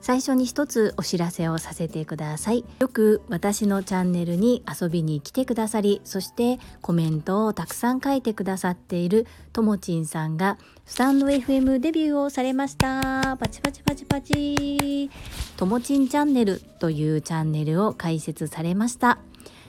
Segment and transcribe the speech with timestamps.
[0.00, 2.64] 最初に一つお知らせをさせてください。
[2.80, 13.36] よく私のチャンネルに遊びに来てくださりそしてコメントをたくさん書いてくださっているともちんさんがスタンド FM デビューをされました。
[13.36, 15.10] パチパチパチパチ。
[15.56, 19.18] ともちんチャンネルというチャンネルを開設されました。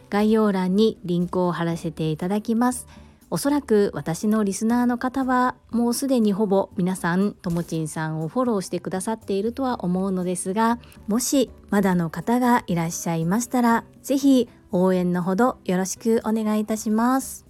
[0.10, 2.88] 概要欄にリンクを貼らせていただきます。
[3.34, 17.46] おそらく私のリスナーの方はもうすでにほぼ皆さんともちんさんをフォローしてくださっているとは思うのですがもしまだの方がいらっしゃいましたら是非応援のほどよろしくお願いいたします。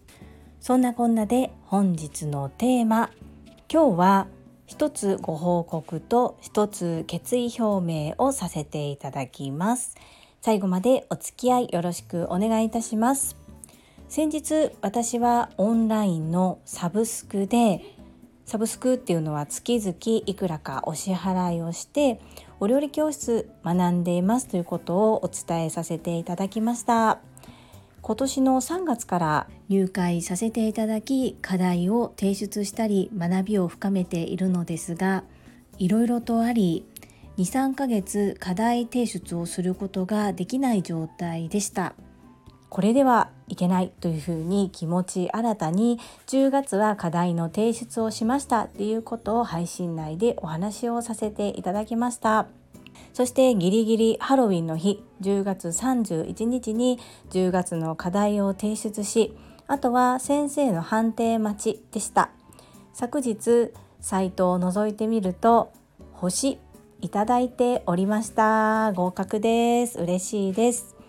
[0.60, 3.10] そんなこんなで本日のテーマ
[3.68, 4.28] 今日は
[4.68, 9.96] 一つご報告と一つ決意表明をさせていただきます。
[10.42, 13.41] 最後までお付き合いよろしくお願いいたします。
[14.12, 17.80] 先日私はオンラインのサブスクで
[18.46, 19.96] サブスクっていうのは月々
[20.26, 22.20] いくらかお支払いをして
[22.60, 27.20] お料理教室学んでいますということをお伝えさせていただきました。
[28.02, 35.24] 今年の3月から入会させていただき課題を提出したり学びを深めているのですが
[35.78, 36.86] いろいろとあり
[37.38, 41.94] 23ヶ月課題提出をすることができない状態でした。
[42.72, 52.48] これではいけないというふうに気持ち新たに10月は課題の提出をしましたっていうことを配信内でお話をさせていただきました。
[53.12, 56.98] そしてギリギリハロウィンの日10月31日に
[57.32, 59.36] 10月の課題を提出し
[59.68, 62.30] あとは先生の判定待ちでした。
[62.94, 65.74] 昨日サイトを覗いてみると
[66.14, 66.58] 星
[67.02, 68.94] いただいておりました。
[68.94, 70.00] 合格です。
[70.00, 71.01] 嬉しいです。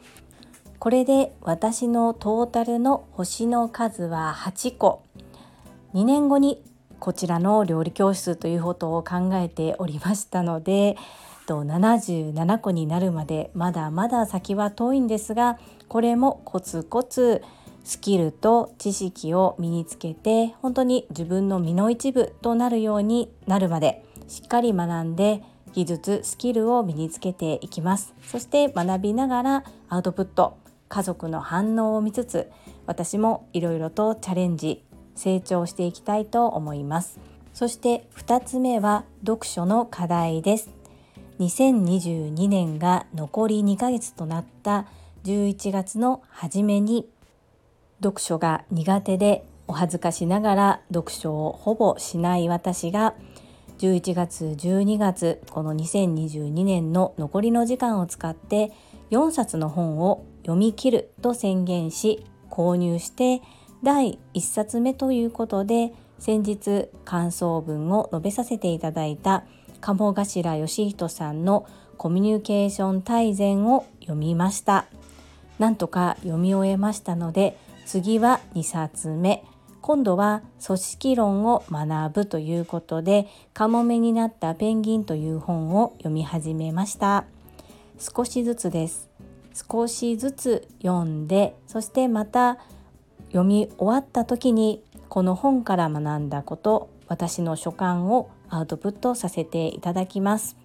[0.83, 5.05] これで私のトータルの星の数は8個。
[5.95, 6.61] 2年後に
[6.99, 10.97] こちらの料理教室ということを考えておりましたので
[11.47, 17.45] 77個になるまでまだまだ先は遠いんですがこれもコツコツ
[17.85, 25.45] スキルと知識を身につけて本当に自分の身の一部となるようになるまでしっかり学んで
[25.75, 28.15] 技術スキルを身につけていきます。
[28.27, 30.62] そして学びながらアウトプット。
[30.93, 32.51] 家族の反応を見つつ
[32.85, 37.19] 私もいろいろとチャレンジ成長していきたいと思います。
[37.55, 40.69] そして2つ目は読書の課題です。
[41.41, 44.85] 2022年が残り2ヶ月となった
[45.25, 47.09] 11月の初めに
[48.03, 53.15] 読書が苦手でお恥ずかしながら読書をほぼしない私が
[53.79, 58.73] 11月12月この2022年の残りの時間を使って
[59.11, 63.43] 4冊の本を読み切ると宣言し購入して
[63.83, 69.45] 第1冊目ということで先日感想文を述べさせていただいた
[69.81, 71.67] 鴨頭義人さんの
[71.97, 74.87] コミュニケーション大全を読みました。
[75.59, 79.45] なんとか読み終えましたので次は2冊目。
[79.81, 87.25] 今度は組織論を学ぶということでカモメになったペンギンという本を読み始めました。
[87.99, 89.12] 少しずつです。
[89.55, 92.59] 少しずつ読んでそしてまた
[93.29, 100.57] 読み終わった時にこの本から学んだこと私の所感をアウトプットさせていただきます。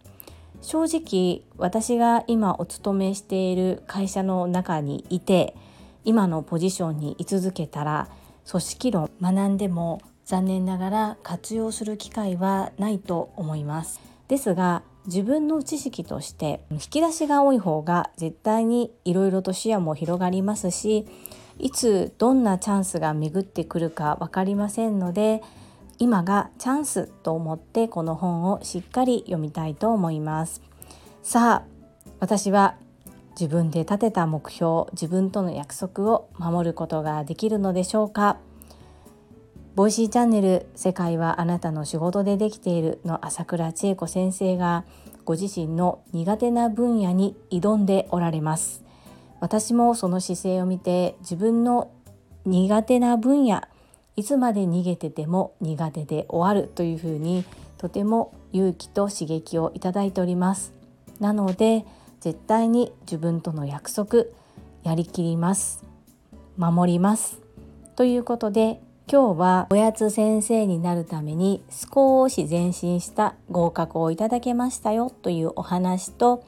[0.61, 5.55] 正直私が今お勤めしている会社の中にいて
[6.03, 8.09] 今のポジションに居続けたら
[8.49, 13.99] 組織論学んでも残念ながら活用する機会はないと思います。
[14.27, 21.07] ですが自分の知識として引き出しが多い方が絶対にいろいろと視野も広がりますし
[21.59, 25.41] いつどんなチャンスが巡ってくるか分かりませんので
[25.97, 30.61] 今がチャンスと思ってこの本をしっかり読みたいと思います。
[31.23, 31.77] さあ
[32.19, 32.75] 私は
[33.39, 38.37] 自分で立てた目標自分との約束を守ることができるのでしょうか？
[39.77, 44.85] Voicy チャンネル「世界はあなたの仕事でできている」の朝倉千恵子先生が
[45.23, 48.83] ご自身の苦手な分野に挑んでおられます。
[49.39, 51.91] 私もその姿勢を見て自分の
[52.43, 53.61] 苦手な分野
[54.15, 57.45] いつまで逃げてても苦手で終わるというふうに
[57.77, 60.73] とても勇気と刺激をいただいております。
[61.19, 61.85] なので
[62.19, 64.23] 絶対に自分との約束
[64.81, 65.83] やりきります。
[66.57, 67.39] 守ります。
[67.95, 76.43] ということで今日はおやつ先生になるために少し前進した合格をいただけましたよというお話と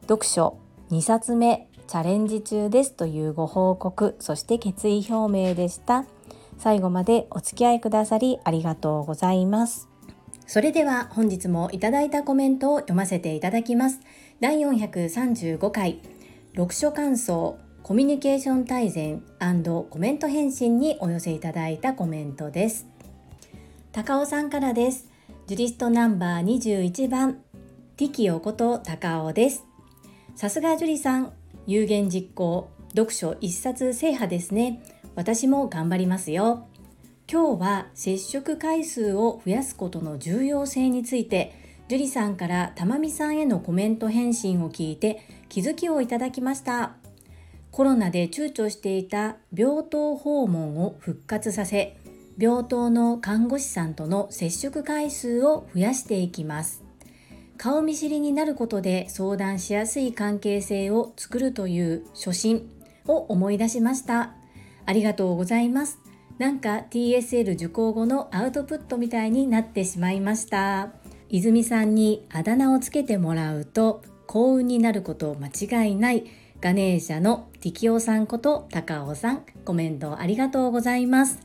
[0.00, 0.58] 読書
[0.90, 6.04] 2冊目チャレンジ中ですというご報告そして決意表明でした。
[6.58, 9.88] 最後までお付き合いくださりありがとうございます。
[10.48, 14.00] それでは本日もいただいたコメントを読ませていただきます。
[14.40, 16.00] 第435回
[16.56, 17.58] 読書感想。
[17.82, 19.24] コミュニケーション大全
[19.90, 22.86] コメント返信にお寄せいただいたコメントです。
[23.90, 25.10] 高尾さんからです。
[25.48, 27.40] ジュリストナンバー21番
[27.96, 29.66] ティキオこと高尾です。
[30.36, 31.32] さすがジュリさん
[31.66, 34.80] 有言実行読書一冊制覇ですね。
[35.16, 36.68] 私も頑張りますよ。
[37.30, 41.52] 今日は接触回数を増やすことの重要性について
[41.88, 47.01] ジュリさんからたまみさんへのコメント返信を聞いて気づきをいただきました。
[47.72, 51.96] コロナで躊躇していた病棟訪問を復活させ
[52.38, 56.82] 病棟の看護師さんとの接触回数を増やしていきます。
[57.56, 62.68] 顔見知りになることで相談しやすい関係性を作るという初心
[63.06, 64.34] を思い出しました。
[64.84, 65.98] ありがとうございます。
[66.38, 70.90] なんか TSL 受講後のアウトプットみたいになってしまいました。
[71.30, 76.24] 泉さんにあだ名をつけてもらうと幸運になること間違いない。
[76.62, 81.40] ガネーシャのティキオさんこと高尾さんコメントありがとうございます。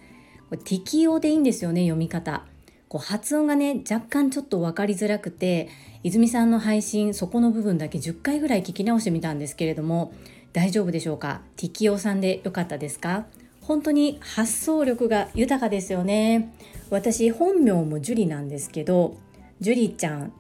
[0.47, 2.43] これティキオでいいんですよね読み方。
[2.87, 5.69] こう発音がね若干ちょっと分かりづらくて
[6.03, 10.13] 泉さんの配信そこの部分だけ10回ぐらい聞き直してみたんですけれども
[10.53, 11.41] 大丈夫でしょうか？
[11.55, 13.25] ティキオさんでよかったですか？
[13.63, 16.53] 本当に発想力が豊かですよね。
[16.91, 19.17] 私本名もジュリなんですけど
[19.61, 20.31] ジュリちゃん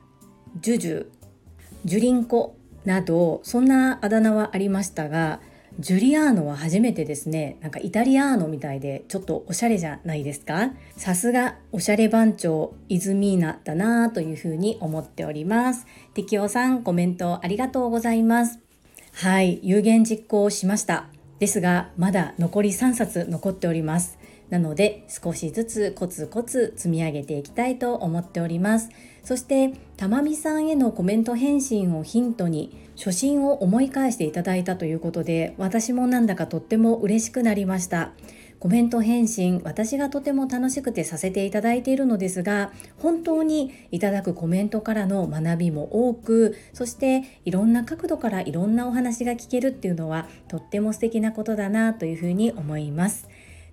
[0.61, 1.07] ジュジュ
[1.83, 2.55] ジュリンコ
[2.87, 5.41] などそんなあだ名はありましたが
[5.77, 7.57] ジュリアーノは初めてですね。
[7.61, 10.71] なんかイタリアーノみたいでちょっとおしゃれじゃないですか？
[10.95, 15.85] さすがおしゃれ番長イズミーナだなというふうに思っております。
[16.15, 18.59] テキオさんコメントありがとうございます。
[19.13, 21.09] はい有言実行しました。
[21.37, 24.17] ですがまだ残り3冊残っております。
[24.49, 28.89] なので少しずつコツコツ積み上げていきたいと思っております。
[29.27, 38.13] そしてたまみさんへのコメント返信をヒントに初心を思い返していただいたということで私もなんだかとっても嬉しくなりました
[38.61, 53.27] コメント返信私がとても楽しくてさせていただいているのですが本当にいただくコメントからの学びも多くそしていろんな角度からいろんなお話が聞けるっていうのはとっても素敵なことだなというふうに思います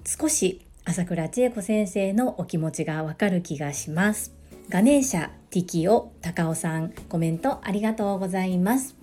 [0.05, 4.44] 少し朝倉千恵子先生のお気持ちがわかる気がします。
[4.75, 8.97] ガネーシャ、ティキオ、高尾さん、コメントありがとうございます。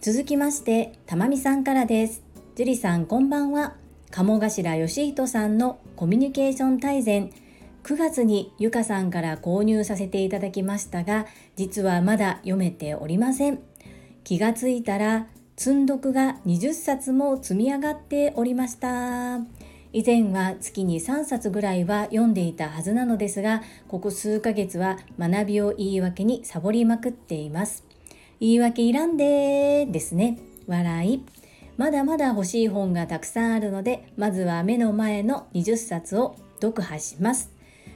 [0.00, 2.24] 続きまして、たまみさんからです。
[2.56, 3.76] 樹里さん、こんばんは。
[4.10, 7.30] 鴨頭義人さんのコミュニケーション大全。
[7.84, 13.60] 9月にゆかさんから購入させていただきましたが、実はまだ読めておりません。
[14.24, 19.38] 気がついたら、積読が20冊も積み上がっておりました。
[19.92, 27.84] 以前は月に3冊ぐらいは読んでいたはずなのですがここ数ヶ月は学びを言い訳にサボりまくっています。
[28.40, 30.38] 言い訳いらんでーですね。
[30.66, 31.24] 笑い。
[31.76, 37.50] まだまだ欲しい本がたくさんあるのでまずは目の前の20冊を読破します。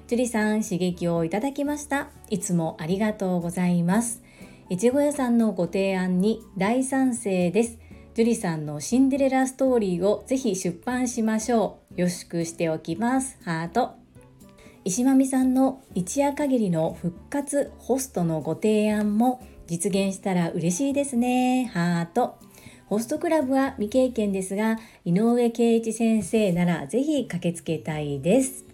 [0.06, 2.08] 樹里さん刺激をいただきました。
[2.30, 4.22] いつもありがとうございます。
[4.70, 7.78] いちご屋さんのご提案に大賛成です。
[8.14, 11.81] 樹里さんのシンデレラストーリーをぜひ出版しましょう。
[11.96, 13.38] 予祝しておきます。
[13.44, 13.94] ハート。
[14.84, 21.70] 石間美さんの一夜限りの復活ホストのご提案も実現したら嬉しいですね。
[21.72, 22.38] ハート。
[22.86, 28.64] ホストクラブは未経験ですが、井上圭一先生ならぜひ駆けつけたいです。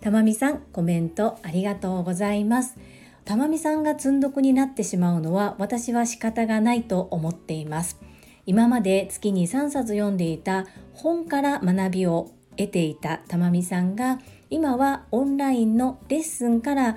[0.00, 2.76] たまみさん、コメントありがとうございます。
[3.24, 8.00] たまみさんが積んどくになってしまうのは私は仕方がないと思っています。
[8.46, 14.18] 今まで月に3冊読んでいた本から学びを得ていたたまみさんが
[14.50, 16.96] 今はオンラインのレッスンから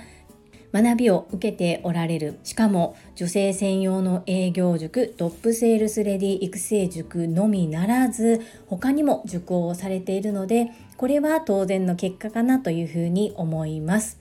[0.72, 2.40] 学びを受けておられる。
[2.44, 14.20] しかも女性専用の営業塾トップセールスレディ育成塾のみならず他にも受講をされているのでこれは当然の結果かなというふうに思います。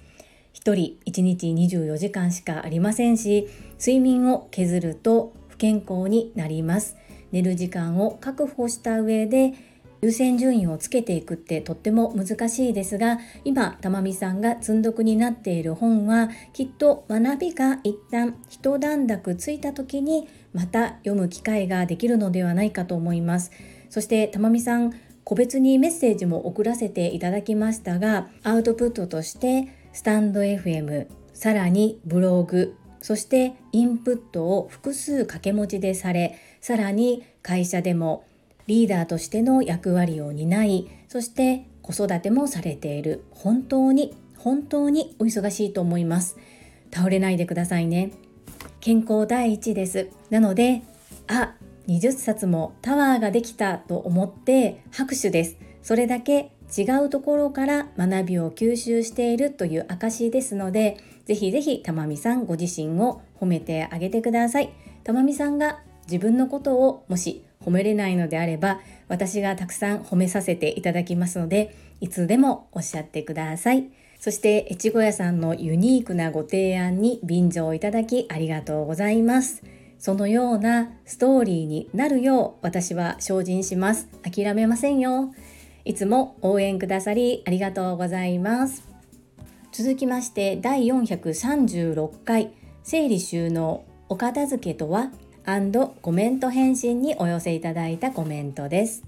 [0.54, 3.46] 1人1日24時間しかありませんし
[3.78, 6.96] 睡眠を削ると不健康になります。
[7.30, 9.52] 寝る時間を確保した上で
[10.00, 23.50] 優先順位をつけていくってとっても難しいですが今たまみさんが積んどくになっている本はきっと学びが一旦一段落ついた時にまた読む機会ができるのではないかと思います。
[23.90, 24.92] そしてたまみさん
[25.24, 38.24] 個別にメッセージも送らせていただきましたがアウトプットとしてスタンド FM さらにブログそしてインプットを複数掛け持ちでされさらに会社でも
[38.68, 43.24] リーダーとしての役割を担いそして子育てもされている。
[43.30, 46.36] 本当に本当にお忙しいと思います。
[46.94, 48.12] 倒れないでくださいね。
[48.80, 50.10] 健康第一です。
[50.28, 50.82] なので
[51.26, 51.54] あ
[51.88, 55.56] 20冊もタワーができたと思って拍手です。
[55.82, 64.74] それだけ違うところから学びを吸収しているという証ですのでぜひぜひたまみさんご自身を褒めてあげてください。
[65.04, 73.90] たまみさんが自分のことをもし褒めれないのであれば私がたくさん褒めさせていただきますのでいつでもおっしゃってください。
[74.20, 79.62] そして越後屋さんのユニークなご提案に便乗いただきありがとうございます。
[79.98, 84.08] そのようなストーリーになるよう私は精進します。
[84.22, 85.32] 諦めませんよ。
[85.84, 88.88] いつも応援くださりありがとうございます。
[89.72, 95.12] 続きまして第436回整理収納お片付けとは？
[96.02, 99.02] コメント返信にお寄せいただいたコメントです。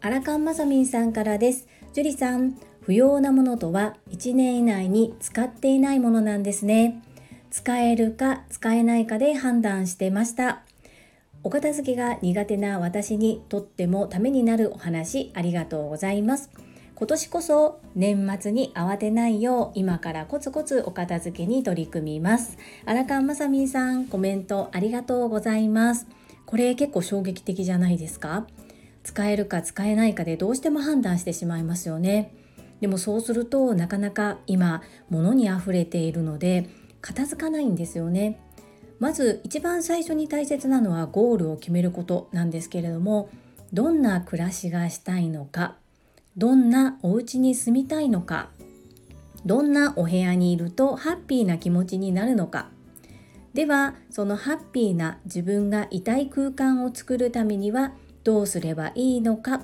[0.00, 1.68] アラカンマサミンさんからです。
[1.92, 7.02] ジュリさん不要なものとは1年以内に使っていないものなんですね。
[7.50, 10.62] 使えるか使えないかで判断してました。
[11.44, 16.48] お片付けが苦手な私にとってもためになるお話ありがとうございます。
[17.02, 22.56] 今年こそ年末に慌てないよう今からコツコツお片付けに取り組みます。
[22.86, 26.06] 荒川まさみさんコメントありがとうございます。
[26.46, 28.46] これ結構衝撃的じゃないですか？
[29.02, 32.36] 使えるか使えないかでどうしても判断してしまいますよね。
[32.80, 34.80] でもそうするとなかなか今
[35.10, 36.68] 物に溢れているので
[37.00, 38.38] 片付かないんですよね。
[39.00, 43.28] まず一番最初に大切なのはゴールを決めることなんですけれども
[43.72, 45.74] どんな暮らしがしたいのか
[46.36, 48.48] どんなお家に住みたいのか？
[49.44, 52.68] どんなお部屋にいるとハッピーな気持ちになるのか？
[53.52, 57.92] ではそのハッピーな自分がいたい空間を作るためには
[58.24, 59.56] どうすればいいのか？
[59.56, 59.60] っ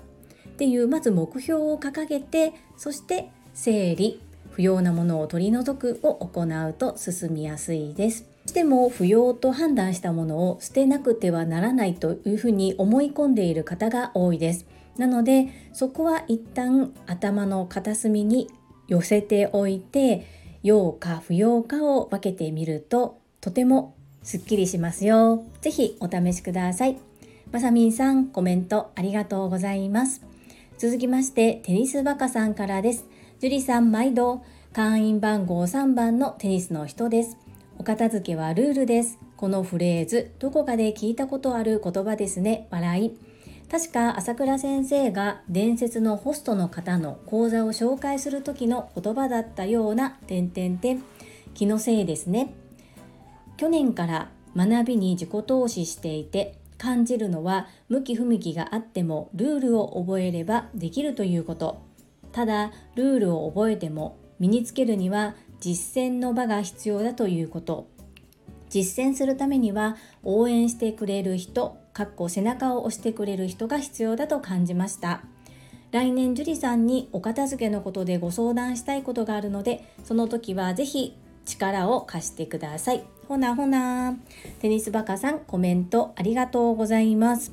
[0.58, 4.20] ていうまず目標を掲げてそして整理
[4.50, 8.26] 不要なものを取り除くを行うと進みやすいです。
[8.44, 14.66] しても不要と判断したものを捨てなくてはならないというふうに思い込んでいる方が多いです。
[14.98, 18.50] なのでそこは一旦頭の片隅に
[18.88, 20.26] 寄せておいて
[20.62, 25.44] 要か不要かを分けてみるととてもすっきりしますよ。
[25.60, 26.98] ぜひお試しください。
[27.50, 30.22] まさみんさんコメントありがとうございます。
[30.76, 33.06] 続きましてテニスバカさんからです。
[33.40, 37.36] 樹里さん毎度会員番号3番のテニスの人です
[37.78, 43.18] お片付けはルールですこのフレーズどこかで聞いたことある言葉ですね笑い
[43.70, 51.02] 確か朝倉先生が伝説のホストの方の講座を紹介する時の言葉だったような点々点。
[51.52, 52.54] 気のせいですね。
[53.58, 61.82] 去年から学びに自己投資していて感じるのは向き不向きがあってもルールを覚えればできるということ。
[62.32, 67.88] ただルールを覚えても身につけるには実践の場が必要だということ。
[68.70, 75.22] 実践するためには応援してくれる人かっこ背中を押してくれる人が必要だと感じました。
[75.90, 83.02] 来年樹里さんにお片付けのことでご相談したいことがあるのでその時は是非力を貸してください。
[83.26, 84.16] ほなほな。
[84.60, 87.52] テニスバカさんコメントありがとうございます。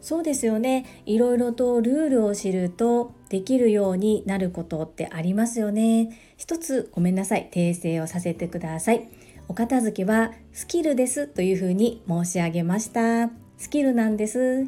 [0.00, 1.02] そうですよね。
[1.04, 6.08] いろいろとルールを知るとできるようになることってありますよね。
[6.38, 7.50] 一つごめんなさい。
[7.52, 9.06] 訂正をさせてください。
[9.46, 13.43] お片付けはスキルですというふうに申し上げました。
[13.64, 14.66] スキルなんです。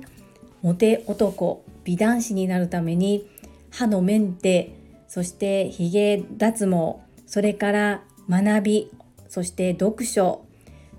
[0.62, 3.28] モテ男美男子になるために
[3.70, 4.72] 歯のメンテ
[5.06, 8.90] そしてヒゲ脱毛それから学び
[9.28, 10.46] そして読書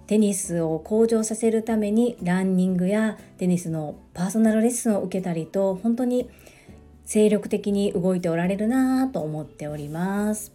[0.06, 6.30] テニスを向上させるためにランニングやテニスのパーソナルレッスンを受けたりと本当に
[7.04, 10.54] 精力的に動いておられるなぁと思っております。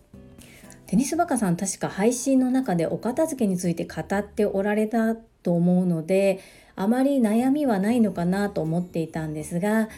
[0.86, 6.38] テニスバカさん確か配信の中でお片付けについて語っておられたと思うので
[6.76, 9.88] あまり悩みはないのかなと思っていたんですが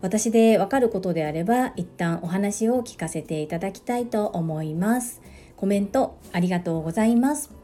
[0.00, 5.20] 私でわかることであれば一旦お話を聞かせていただきたいと思います
[5.56, 7.62] コメントありがとうございます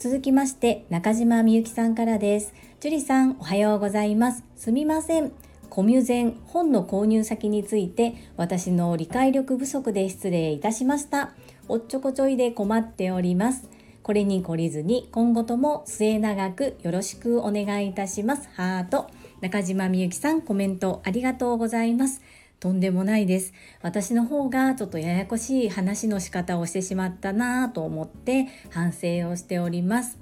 [0.00, 2.54] 続きまして中島みゆきさんからです。
[2.80, 4.42] 樹里さんおはようございます。
[4.56, 5.30] すみません。
[5.68, 11.32] コミュゼン本の購入先について私の理解力不足で失礼いたしました。
[11.68, 13.68] おっちょこちょいで困っております。
[14.02, 18.48] これに懲りずに今後とも末永くよろしくお願いいたします。
[18.54, 19.08] ハート。
[19.40, 22.22] 中島みゆきさんコメントありがとうございます。
[22.60, 30.18] とんでもないです私の方がちょっとややこしい話の仕方をしてしまったなぁと思って反省をしております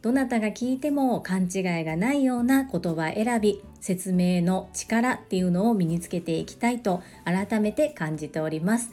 [0.00, 8.90] どなたが聞いても勘違いがないような言葉選び説明の力っていうのを身につけていきたいと改めて感じております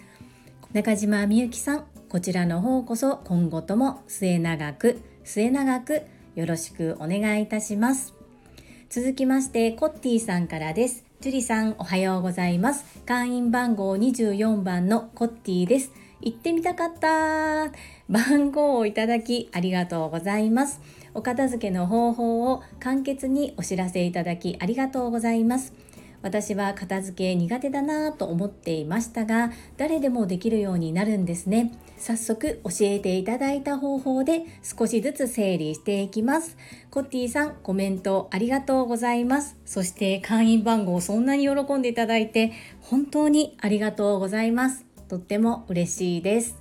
[0.73, 6.01] 中島みゆきさんこちらの方こそ今後とも末永く末永く
[6.35, 8.13] よろしくお願いいたします。
[8.89, 11.05] 続きましてコッティさんからです。
[11.21, 12.83] ジュリさんおはようございます。
[13.05, 15.93] 会員番号24番のコッティです。
[16.19, 17.71] 行ってみたかった。
[18.09, 20.81] 番号をいただきありがとうございます。
[21.13, 25.71] お片付けの方法を簡潔にお知らせいただきありがとうございます。
[26.23, 31.71] 私は片付け苦手だなぁと思っていましたが誰でもできるようになるんですね。
[32.01, 36.57] 早速教えていただいた方法で少しずつ整理していきます
[36.89, 46.59] コッティさんコメントありがとうございますそして会員番号そんなに喜んでいただいて本当にありがとうございますとっても嬉しいです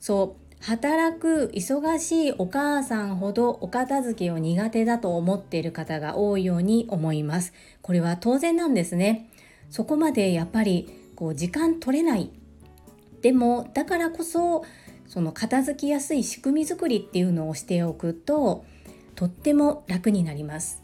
[0.00, 7.54] そう働く忙しいお母さんほどお片付けを苦手だと思っている方が多いように思います。
[7.80, 9.30] これは当然なんですね。
[9.70, 12.30] そこまでやっぱりこう時間取れない。
[13.22, 14.64] でもだからこそ
[15.10, 18.64] その片付きやすい仕組み作りっていうのをしておくと
[19.16, 20.82] とっても楽になります。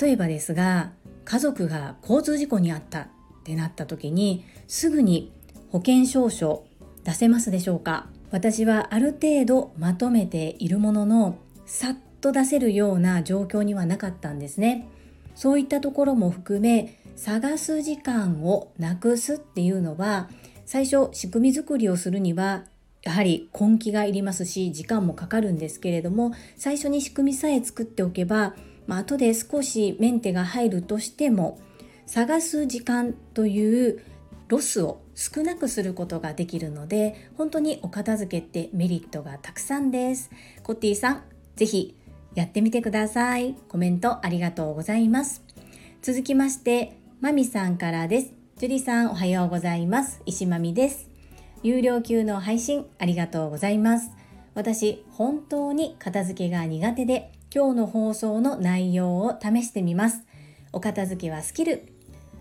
[0.00, 0.90] 例えばですが
[1.24, 3.06] 家族が交通事故に遭ったっ
[3.44, 5.32] てなった時にすぐに
[5.70, 6.66] 保険証書
[7.04, 8.08] 出せますでしょうか？
[8.32, 14.88] 私はある程度まとめているもののさっと出せるような状況にはなかったんですね
[15.34, 20.28] そういったところも含め探す時間をなくすっていうのは
[20.66, 22.64] 最初仕組み作りをするには
[23.08, 28.54] やはり根気がいりますし時間もかかるんですけれども最初に仕組みさえ作っておけば、
[28.86, 31.58] まあ後で少しメンテが入るとしても
[32.04, 34.02] 探す時間という
[34.48, 40.30] ロスを少なくすることができるので本当にお片付けってメリットがたくさんです。
[40.62, 41.22] コッティさん
[41.56, 41.96] ぜひ
[42.34, 43.54] やってみてください。
[43.68, 45.42] コメントありがとうございます。
[46.02, 48.34] 続きましてまみさんからです。
[48.58, 50.20] ジュリさんおはようございます。
[50.26, 51.07] 石まみです。
[51.62, 54.10] 有料級の配信ありがとうございます。
[54.54, 60.22] 私本当に片付けが苦手で今日の放送の内容を試してみます。
[60.72, 61.88] お片付けはスキル。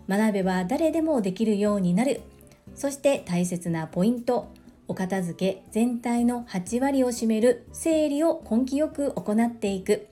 [0.08, 2.22] 学べば誰でもできるようになる。
[2.76, 4.48] そして大切なポイント。
[4.88, 7.68] お片付け全体の8割を占める。
[7.74, 10.08] 整理を根気よく行っていく。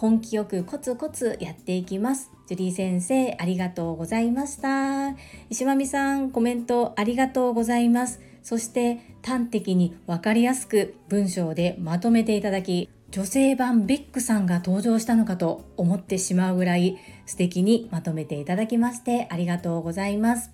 [0.00, 2.30] 根気よくコツコツやっていきます。
[2.48, 5.14] ジュリー先生ありがとうございました
[5.50, 20.50] 石間美さんコメントありがとうございますそして端的に分かりやすく文章でまとめていただき女性版ベックさんが登場したのかと思ってしまうぐらい素敵にまとめていただきましてありがとうございます。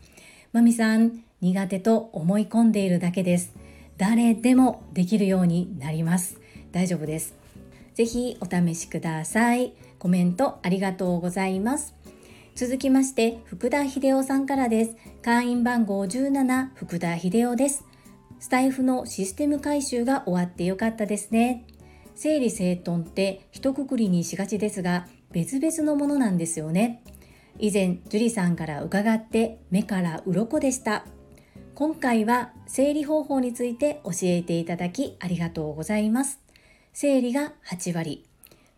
[0.53, 3.53] まみさん、苦手と思い込んでいるだけです。
[3.97, 6.41] 誰でもできるようになります。
[6.71, 7.35] 大丈夫です。
[7.95, 9.73] ぜひお試しください。
[10.05, 11.95] コメントありがとうございます。
[12.55, 14.97] 続きまして、福田秀夫さんからです。
[15.23, 17.87] 会員番号17、福田秀夫です。
[18.39, 21.67] スタイフのシステム改修が終わってよかったですね。
[22.15, 27.03] 整理整頓って一括りにしがちですが別々のものなんですよね
[27.59, 31.07] 以前樹里さんから伺って目から鱗でした
[31.75, 36.41] 今回は整理方法について教えていただきありがとうございます
[36.93, 38.25] 整理が8割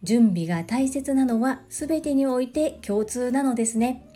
[0.03, 4.09] 準備が大切なのは全てにおいて共通なのですね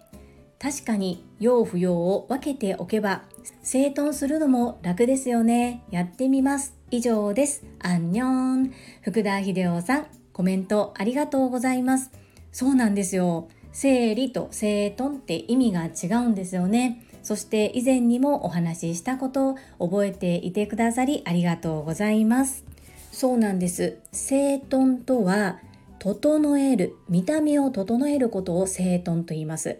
[0.58, 3.22] 確かに用不要を分けておけば
[3.62, 7.64] 整頓するのも楽ですよねやってみます以上です。
[7.78, 8.74] アンニョン。
[9.02, 12.10] 福田秀夫さん、コメントありがとうございます。
[12.50, 13.48] そうなんですよ。
[13.72, 17.06] 整理と整頓って意味が違うんですよね。
[17.22, 22.64] そして以前にもお話ししたことを覚えていてくださりありがとうございます。
[23.12, 23.98] そうなんです。
[24.10, 25.60] 整頓とは、
[26.00, 29.78] 整える、見た目を整えることを整頓と言います。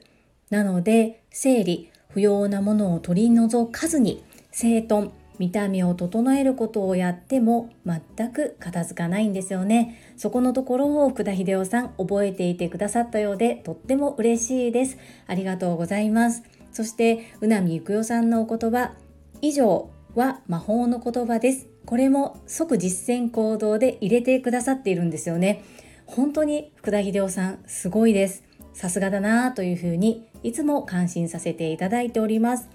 [0.50, 9.98] なので、整理、不要なものを取り除かずに、整頓、見た目を整えることをやっても全く片付かないんですよね。
[10.18, 14.98] そこのところを福田秀夫さん覚えていてくださったようでとっても嬉しいです。
[15.26, 16.42] ありがとうございます。
[16.72, 18.92] そしてうなみゆくよさんのお言葉
[19.40, 21.68] 以上は魔法の言葉です。
[21.86, 25.64] これも即実践行動で入れてくださっているんですよね。
[26.10, 32.68] 本当に福田秀夫さんすごいですさすがだなというふうにいつも感心させていただいております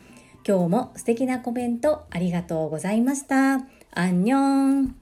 [0.48, 3.66] 今日も素敵なコメントありがとうございました。
[3.96, 4.96] アンニョン。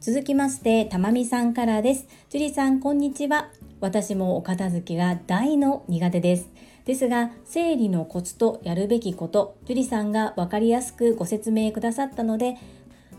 [0.00, 2.06] 続きまして、たまみさんからです。
[2.30, 3.50] 樹里さん、こんにちは。
[3.80, 6.48] 私もお片付けが大の苦手です。
[6.86, 12.56] ですが生理のコツとやるべきこと樹里さんが分かりやすくご説明くださったので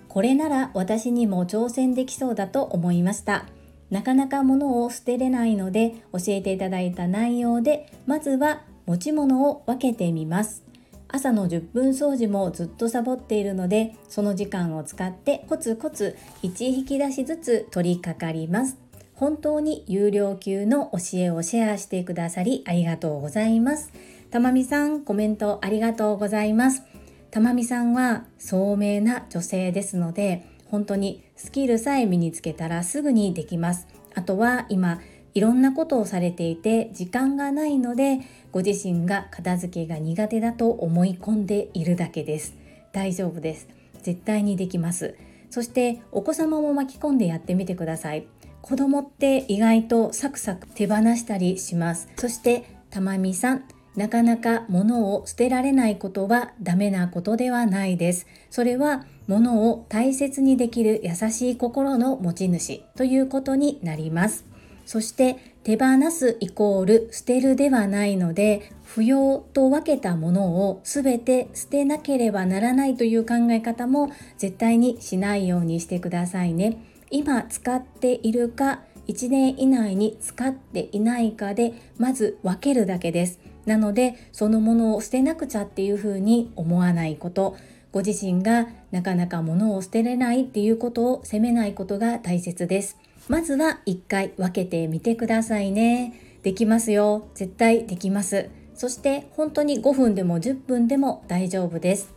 [0.08, 3.46] これなら私にも挑戦できそうだと思いました
[3.90, 10.64] なかなか物を捨てれないので教えていただいた内容でまずは持ち物を分けてみます。
[11.10, 18.78] 朝の10分掃除もずっとサボっているのでその時間を使ってコツコツ1引き出しずつ取り掛かります。
[19.14, 23.92] 本当に有料級の教えをシェアしてくださりありがとうございます。
[24.30, 26.84] たまみさんコメントありがとうございます。
[27.32, 33.88] たまみさんは聡明な女性ですので本当にスキルさえ身につけたらすぐにできます。
[34.16, 35.00] あとは今
[35.34, 42.56] いろんなことをされていて時間がないのでご自身が片付けが苦手だと思い込んでいるだけです。
[42.92, 43.68] 大丈夫です。
[44.02, 45.16] 絶対にできます。
[45.50, 48.28] そしてお子様も巻き込んでやってみてください。
[48.62, 52.10] 子供って意外とサクサク手放したりします。
[52.18, 53.64] そしてたまみさん
[53.98, 58.28] なかなか物を捨てられないことはダメなことではないです。
[58.52, 64.46] それは物を大切にできる優しい心の持ち主ということになります。
[64.86, 76.78] そして手放すイコール捨てるではないので不要と分けたものを全て捨てなければならないという考え方も絶対にしないようにしてくださいね。
[77.10, 83.40] 今使っているか1年以内に使っていないかでまず分けるだけです。
[83.68, 87.56] なのでそのものを捨てなくちゃっていうふうに思わないこと。
[87.92, 92.98] ご自身がなかなか物を捨てれないっていうことを責めないことが大切です。
[93.28, 96.14] まずは一回分けてみてくださいね。
[96.44, 97.28] できますよ。
[97.36, 98.50] 絶対できます。
[98.74, 102.14] そして本当に5分でも10分でも大丈夫です。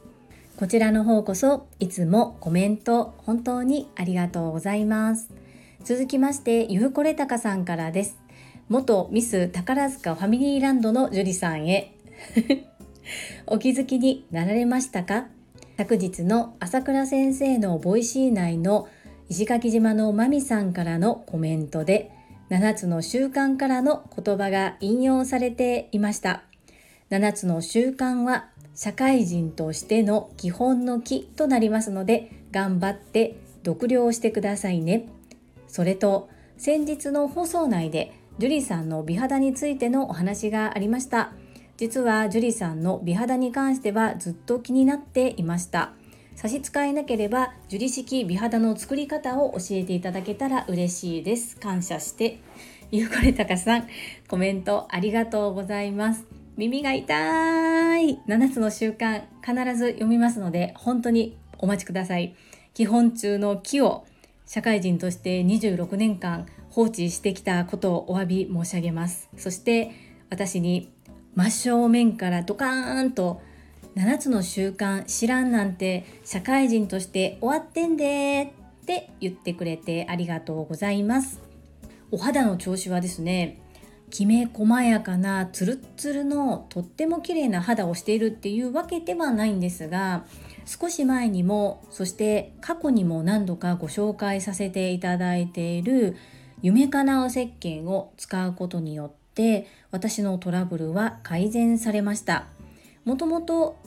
[0.57, 5.31] こちらの方こそいつもコメント本当にありがとうございます。
[5.83, 8.20] 続きましてゆうこれたかさんからです。
[8.71, 11.93] 元ミス宝塚ファミリーランドの樹里さんへ。
[13.49, 15.27] お気づきになられましたか？
[15.77, 18.87] 昨日の朝倉先生の Voicy 内の
[19.29, 22.13] 石垣島のまみさんからのコメントで
[22.51, 26.45] 7つの習慣からの言葉が引用されていました。
[27.11, 33.35] 7つの習慣は社会人としての基本の木となりますので頑張って
[33.67, 35.09] 読了してくださいね。
[35.67, 41.35] それと先日の放送内でジュリさんの美肌についてのお話がありました。
[41.76, 45.92] 実はジュリさんの美肌に関してはずっと気になっていました。
[46.37, 51.59] 差し支えなければ樹里式美肌の作り方を教えていただけたら嬉しいです。
[51.59, 52.40] 感謝して
[52.90, 53.88] ゆうこれたかさん。
[54.26, 56.24] コメントありがとうございます。
[56.57, 58.20] 耳が痛い。
[58.26, 62.35] 7つの習慣必ず読みますので本当にお待ちください。
[62.72, 64.07] 基本中の木を
[64.46, 69.29] 社会人として26年間放置してきたことをお詫び申し上げます。
[69.37, 69.93] そして
[70.31, 70.91] 私に
[71.35, 73.41] 真正面からドカーンと
[73.97, 81.41] 7つの習慣知らんなんて社会人として終わってんでって言ってくれてありがとうございます。
[82.13, 83.61] お肌の調子はですね
[84.11, 90.25] きめ細やかなツルッツルのとっても綺麗な肌をしているっていうわけではないんですが
[90.67, 96.17] 少し前にもそして過去にも何度かご紹介させていただいている
[96.62, 102.46] 夢かなう石鹸を使うことによって私のトラブルは改善されました。
[103.05, 103.79] もともと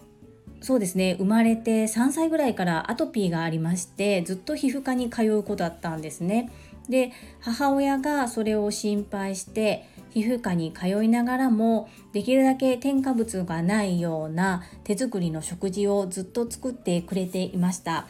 [0.61, 6.51] そうですね生まれて3歳ぐらいからアトピーがありましてずっと皮膚科に通う子だったんですね。
[6.89, 18.07] で母親がそれを心配して皮膚科に通いながらもできるだけ添加物がないような手作りの食事をずっと作ってくれていました。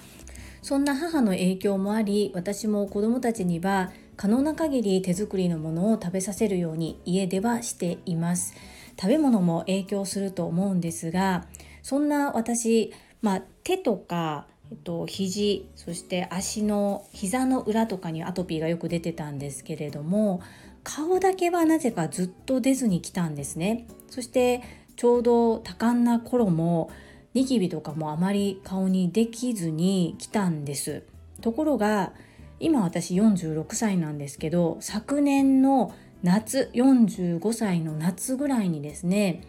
[0.61, 8.53] そんな母の影響もあり私も子どもたちには可能な限り手作りのものを食べさせるように家ではしています。
[8.99, 11.45] 食べ物も影響すると思うんですが
[11.81, 20.41] そんな私、まあ、手とかえっと、肘そして足の膝の裏とかにアトピーがよく出てたんですけれども
[20.83, 23.87] 顔だけはなぜかずっと出ずに来たんですね。
[24.09, 24.63] そして
[24.95, 26.89] ちょうど多感な頃も
[27.35, 31.03] ニキビとかもあまり顔にできずに来たんです。
[31.41, 32.13] ところが
[32.59, 39.43] 今私46歳なんですけど昨年の夏45歳の夏ぐらいにですね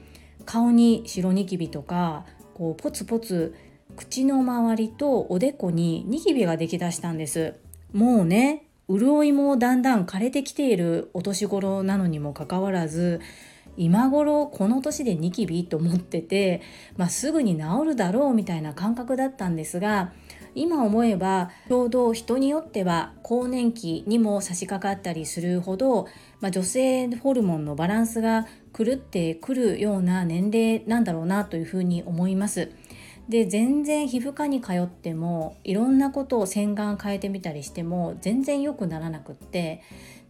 [0.44, 3.54] 顔に白ニキビとかこうポツポツ
[3.96, 7.54] 口の周りとおでこにニキビができだしたんです。
[7.92, 13.20] もうね潤いもだんだん枯れてきているお年頃なのにもかかわらず
[13.76, 16.60] 今頃この年でニキビと思ってて、
[16.96, 20.12] まあ、すぐに治るだろうみたいな感覚だったんですが
[20.54, 26.06] 今思えばちょうど人によっては更年期にも差し掛かったりするほど、
[26.40, 32.70] まあ、女性ホルモンのバランスが狂ってくるような年齢なんだろうなというふうに思います。
[33.28, 39.80] で全然皮膚科に通ってもいろんなことを洗顔変えてみたりしても全然良くならなくって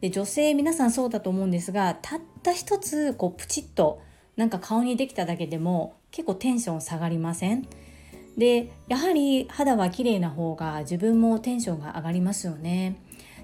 [0.00, 4.00] で女性皆さんそうだと思うんですがたった一つこうプチッと
[4.36, 7.66] なんか顔にできただけでも結構テンション下がりません？
[8.36, 12.96] でやはり肌は綺麗な方が自分もテンションが上がりますよね。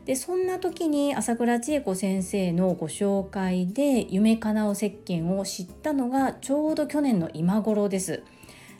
[0.04, 8.22] でそんな時に朝倉千恵子先生のご紹介で夢かなう石鹸を知ったのがちょうど去年の今頃です。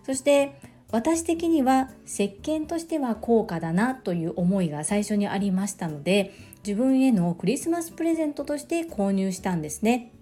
[0.04, 0.58] そして
[0.90, 6.34] 私的には石鹸としては高価だなという思いが最初にありましたので
[6.66, 10.12] 自分へのクリスマスプレゼントとして購入したんですね。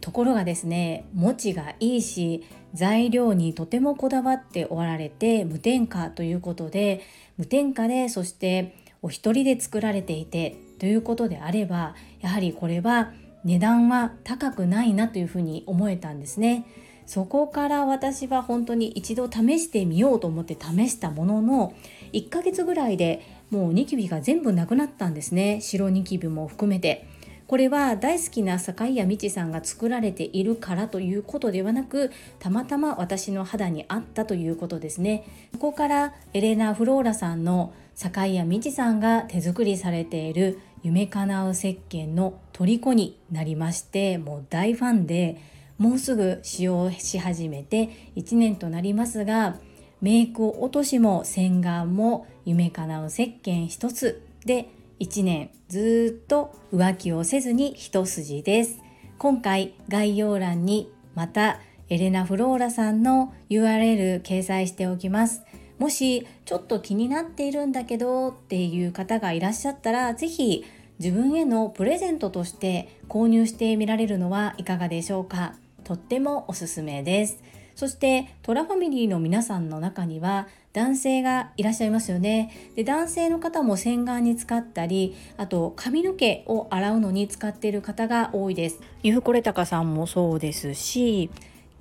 [0.00, 7.02] ところがですね持ちがいいし材料にとてもこだわっておられて無添加ということで
[7.36, 13.12] 無添加でそしてお一人で作られていてということであればやはりこれは
[13.44, 16.64] 値段は高くないなというふうに思えたんですね。
[17.06, 21.74] そこから私は本当に一度試してみようと思って試したものの
[22.12, 27.06] 1ヶ月ぐらいでもうニキビが全部なくなったんですね白ニキビも含めて
[27.52, 35.26] これは大好きな坂井谷美智さんが作られているからということではなくたまたま私の肌に合ったということですね。
[35.52, 45.38] ここからエレナ・フローラさんの坂井谷美智さんが手作りされている夢かなう石鹸の虜になりましてもう大ファンで
[45.76, 49.58] もうすぐ使用し始めて1年となりますが
[50.00, 54.70] メイク落としも洗顔も夢かなう石鹸一つで
[55.02, 58.78] 1年ずっと浮気をせずに一筋です。
[59.18, 65.42] 今回概要欄にまたエレナ・フローラさんの URL 掲載しておきます。
[65.80, 70.64] もしちょっと気になっているんだけどっていう方がいらっしゃったら是非
[71.00, 75.56] 自分へのプレゼントとして購入してみられるのはいかがでしょうか。
[75.82, 77.42] とってもおすすめです。
[77.74, 82.50] そしてトラファミリーの皆さんの中には男性がいらっしゃいますよね。
[82.74, 88.80] で男性の方も洗顔に使ったりあと髪の毛を洗うのに使っている方が多いです。
[89.02, 91.30] ユフコレタカさんもそうですし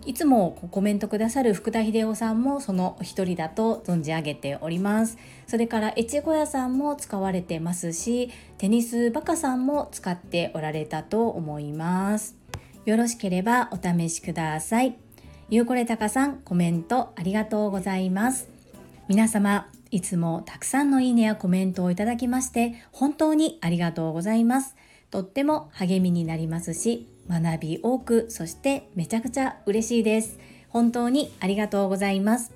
[0.05, 5.17] いつもコメントくださる福田秀夫さんもその一人だと存じ上げております。
[5.47, 12.35] それから越後屋さんも使われてますしテニスバカさんも使っておられたと思います。
[12.85, 14.95] よろしければお試しください。
[15.51, 18.50] ゆうこれたかさんコメントありがとうございます
[19.11, 24.77] 皆様いつもたくさんのいいねやコメントをいただきまして本当にありがとうございます。
[25.09, 30.39] とっても励みになりますし学び多くそしてめちゃくちゃ嬉しいです。
[30.69, 32.53] 本当にありがとうございます。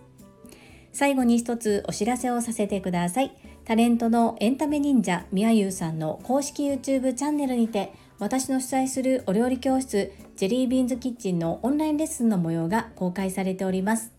[0.94, 3.36] 最後に一つお知らせをさせてください。
[3.66, 14.15] タレントのエンタメ忍者みやゆうさんの公式 YouTube チャンネルにて私の主催するお料理教室ジェリービーンズキッチンのオンラインレッスンの模様が公開されております。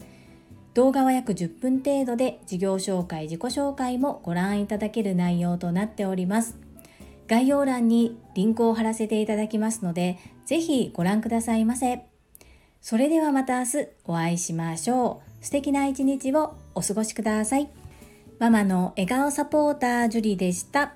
[0.77, 6.59] 動画は約10分程度で事業紹介自己紹介もご覧いただける内容となっております。
[7.29, 12.05] 概要欄にリンクを貼らせていただきますのでぜひご覧くださいませ。
[12.83, 15.45] それではまた明日お会いしましょう。
[15.47, 17.71] 素敵な一日をお過ごしください。
[18.39, 20.95] ママの笑顔サポータージュリでした。